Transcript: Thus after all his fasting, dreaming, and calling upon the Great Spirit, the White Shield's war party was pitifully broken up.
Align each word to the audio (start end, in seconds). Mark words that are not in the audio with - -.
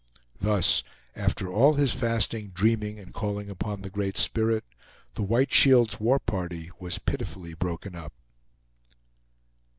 Thus 0.39 0.81
after 1.15 1.47
all 1.47 1.75
his 1.75 1.93
fasting, 1.93 2.47
dreaming, 2.47 2.97
and 2.97 3.13
calling 3.13 3.51
upon 3.51 3.81
the 3.83 3.89
Great 3.91 4.17
Spirit, 4.17 4.63
the 5.13 5.21
White 5.21 5.53
Shield's 5.53 5.99
war 5.99 6.17
party 6.17 6.71
was 6.79 6.97
pitifully 6.97 7.53
broken 7.53 7.93
up. 7.95 8.13